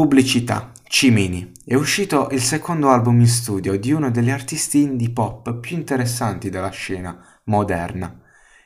[0.00, 0.72] Pubblicità.
[0.84, 1.52] Cimini.
[1.62, 6.48] È uscito il secondo album in studio di uno degli artisti indie pop più interessanti
[6.48, 8.18] della scena moderna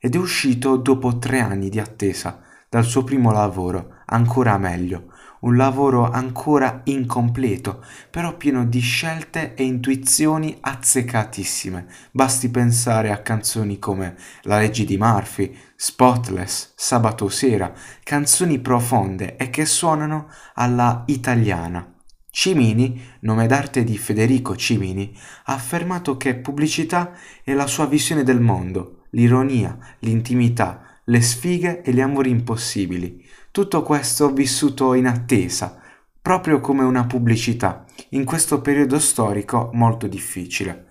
[0.00, 2.40] ed è uscito dopo tre anni di attesa
[2.70, 5.12] dal suo primo lavoro, Ancora meglio,
[5.42, 11.86] un lavoro ancora incompleto, però pieno di scelte e intuizioni azzeccatissime.
[12.10, 17.72] Basti pensare a canzoni come La legge di Murphy, Spotless, Sabato sera,
[18.02, 21.94] canzoni profonde e che suonano alla italiana.
[22.32, 27.12] Cimini, nome d'arte di Federico Cimini, ha affermato che pubblicità
[27.44, 33.26] è la sua visione del mondo, l'ironia, l'intimità, le sfighe e gli amori impossibili.
[33.50, 35.80] Tutto questo vissuto in attesa,
[36.22, 40.86] proprio come una pubblicità, in questo periodo storico molto difficile.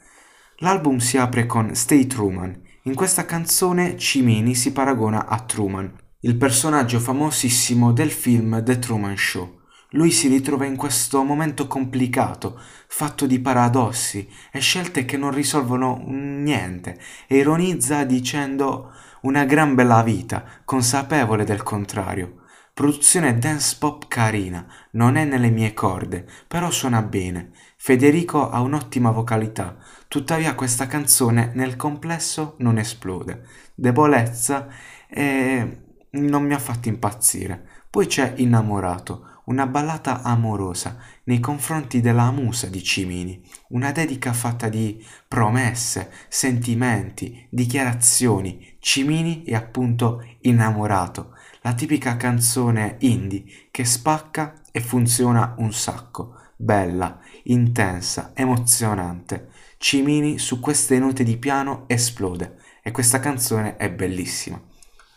[0.58, 2.62] L'album si apre con Stay Truman.
[2.84, 5.90] In questa canzone Cimini si paragona a Truman,
[6.22, 9.58] il personaggio famosissimo del film The Truman Show.
[9.92, 16.04] Lui si ritrova in questo momento complicato, fatto di paradossi e scelte che non risolvono
[16.06, 22.44] niente, e ironizza dicendo una gran bella vita, consapevole del contrario.
[22.74, 27.52] Produzione dance pop carina, non è nelle mie corde, però suona bene.
[27.76, 33.44] Federico ha un'ottima vocalità, tuttavia questa canzone nel complesso non esplode.
[33.76, 34.68] Debolezza
[35.10, 37.68] e non mi ha fatto impazzire.
[37.90, 44.70] Poi c'è Innamorato, una ballata amorosa nei confronti della musa di Cimini, una dedica fatta
[44.70, 48.78] di promesse, sentimenti, dichiarazioni.
[48.80, 57.20] Cimini è appunto innamorato la tipica canzone indie che spacca e funziona un sacco, bella,
[57.44, 59.50] intensa, emozionante.
[59.78, 64.62] Cimini su queste note di piano esplode e questa canzone è bellissima.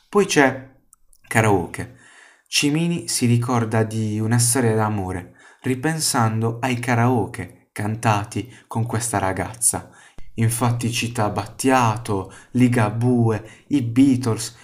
[0.09, 0.71] Poi c'è
[1.29, 2.01] Karaoke.
[2.55, 9.89] Cimini si ricorda di una storia d'amore, ripensando ai karaoke cantati con questa ragazza.
[10.35, 14.55] Infatti cita Battiato, Ligabue, i Beatles,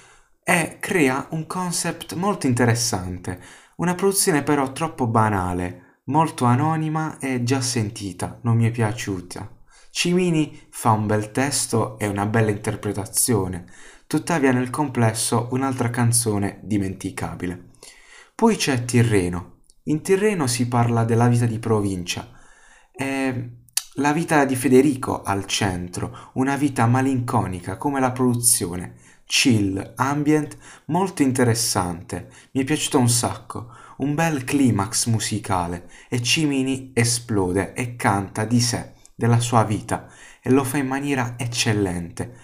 [0.45, 3.41] e crea un concept molto interessante,
[3.77, 9.51] una produzione però troppo banale, molto anonima e già sentita, non mi è piaciuta.
[9.91, 13.65] Cimini fa un bel testo e una bella interpretazione,
[14.07, 17.68] tuttavia nel complesso un'altra canzone dimenticabile.
[18.39, 19.63] Poi c'è Tirreno.
[19.87, 22.31] In Tirreno si parla della vita di provincia.
[22.93, 23.51] E
[23.95, 28.95] la vita di Federico al centro, una vita malinconica come la produzione,
[29.25, 32.31] chill, ambient, molto interessante.
[32.53, 33.73] Mi è piaciuto un sacco.
[33.97, 40.07] Un bel climax musicale e Cimini esplode e canta di sé, della sua vita
[40.41, 42.37] e lo fa in maniera eccellente.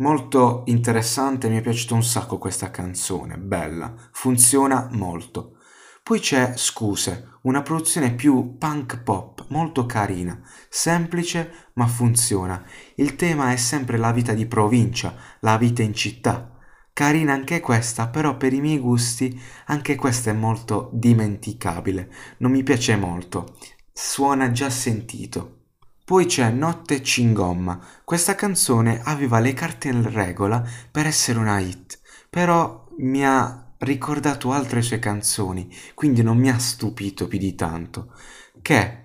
[0.00, 5.56] Molto interessante, mi è piaciuto un sacco questa canzone, bella, funziona molto.
[6.04, 12.64] Poi c'è Scuse, una produzione più punk pop, molto carina, semplice ma funziona.
[12.94, 16.56] Il tema è sempre la vita di provincia, la vita in città.
[16.92, 19.36] Carina anche questa, però per i miei gusti
[19.66, 23.56] anche questa è molto dimenticabile, non mi piace molto,
[23.92, 25.57] suona già sentito.
[26.08, 32.00] Poi c'è Notte Cingomma, questa canzone aveva le carte in regola per essere una hit,
[32.30, 38.14] però mi ha ricordato altre sue canzoni, quindi non mi ha stupito più di tanto,
[38.62, 39.04] che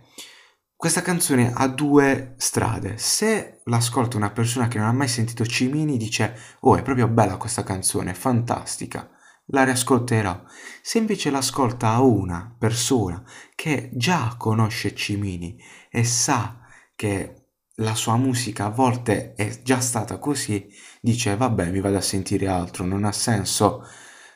[0.78, 2.98] questa canzone ha due strade.
[2.98, 7.36] Se l'ascolta una persona che non ha mai sentito Cimini, dice "Oh, è proprio bella
[7.36, 9.10] questa canzone, fantastica".
[9.48, 10.42] La riascolterò.
[10.82, 13.22] Se invece l'ascolta una persona
[13.56, 15.62] che già conosce Cimini
[15.92, 16.62] e sa
[16.96, 20.68] che la sua musica a volte è già stata così,
[21.02, 23.86] dice vabbè mi vado a sentire altro, non ha senso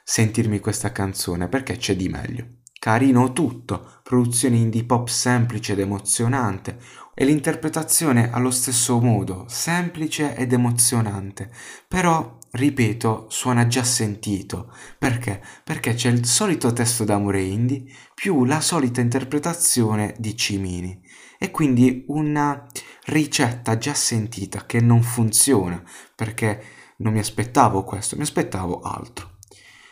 [0.04, 2.56] sentirmi questa canzone perché c'è di meglio.
[2.80, 6.80] Carino tutto, produzione indie pop semplice ed emozionante
[7.20, 11.50] e l'interpretazione allo stesso modo, semplice ed emozionante,
[11.88, 14.72] però, ripeto, suona già sentito.
[15.00, 15.42] Perché?
[15.64, 21.02] Perché c'è il solito testo d'amore indie più la solita interpretazione di Cimini
[21.40, 22.68] e quindi una
[23.06, 25.82] ricetta già sentita che non funziona
[26.16, 26.64] perché
[26.98, 29.38] non mi aspettavo questo, mi aspettavo altro.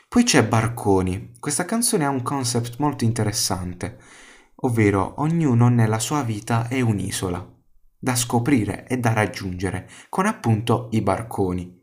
[0.08, 1.32] Poi c'è Barconi.
[1.40, 3.98] Questa canzone ha un concept molto interessante,
[4.66, 7.46] ovvero ognuno nella sua vita è un'isola,
[7.98, 11.82] da scoprire e da raggiungere, con appunto i barconi.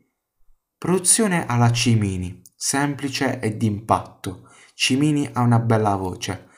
[0.77, 4.49] Produzione alla Cimini, semplice e d'impatto.
[4.73, 6.49] Cimini ha una bella voce,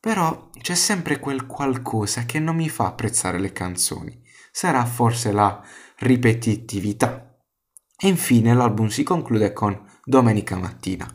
[0.00, 4.22] però c'è sempre quel qualcosa che non mi fa apprezzare le canzoni.
[4.50, 5.62] Sarà forse la
[5.98, 7.36] ripetitività.
[7.96, 11.10] E infine l'album si conclude con Domenica mattina.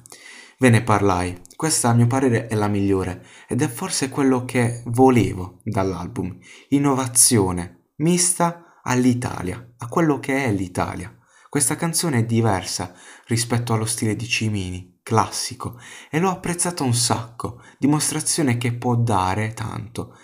[0.61, 1.41] Ve ne parlai.
[1.55, 6.37] Questa a mio parere è la migliore ed è forse quello che volevo dall'album.
[6.69, 11.17] Innovazione mista all'Italia, a quello che è l'Italia.
[11.47, 12.93] Questa canzone è diversa
[13.27, 15.79] rispetto allo stile di Cimini, classico,
[16.09, 20.17] e l'ho apprezzata un sacco, dimostrazione che può dare tanto,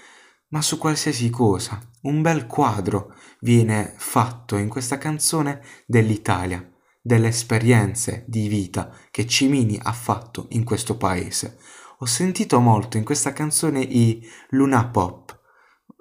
[0.49, 1.79] ma su qualsiasi cosa.
[2.01, 6.74] Un bel quadro viene fatto in questa canzone dell'Italia,
[7.05, 11.59] delle esperienze di vita che Cimini ha fatto in questo paese.
[11.99, 15.39] Ho sentito molto in questa canzone i Luna Pop.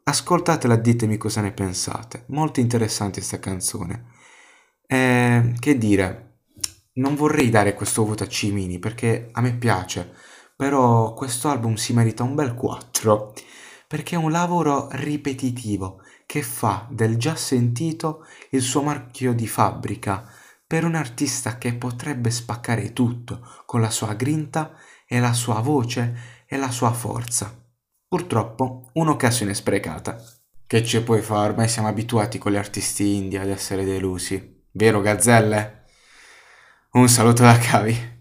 [0.04, 2.24] Ascoltatela e ditemi cosa ne pensate.
[2.28, 4.12] Molto interessante questa canzone.
[4.86, 6.38] Eh, che dire,
[6.94, 10.10] non vorrei dare questo voto a Cimini perché a me piace,
[10.56, 13.34] però questo album si merita un bel 4
[13.86, 20.42] perché è un lavoro ripetitivo che fa del già sentito il suo marchio di fabbrica
[20.74, 24.74] per un artista che potrebbe spaccare tutto con la sua grinta
[25.06, 27.64] e la sua voce e la sua forza.
[28.08, 30.20] Purtroppo un'occasione sprecata.
[30.66, 31.50] Che ci puoi fare?
[31.50, 34.64] Ormai siamo abituati con gli artisti indie ad essere delusi.
[34.72, 35.84] Vero, gazzelle?
[36.94, 38.13] Un saluto da Cavi.